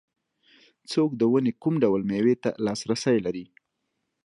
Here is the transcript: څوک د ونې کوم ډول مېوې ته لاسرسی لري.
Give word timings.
څوک 0.91 1.09
د 1.17 1.21
ونې 1.31 1.53
کوم 1.61 1.75
ډول 1.83 2.01
مېوې 2.09 2.35
ته 2.43 2.49
لاسرسی 2.65 3.17
لري. 3.25 3.45